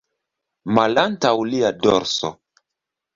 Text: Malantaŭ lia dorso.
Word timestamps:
Malantaŭ 0.77 1.33
lia 1.49 1.71
dorso. 1.83 2.33